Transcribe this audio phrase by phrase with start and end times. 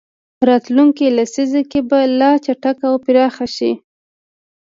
[0.47, 3.71] راتلونکې لسیزه کې به لا چټک او پراخ شي.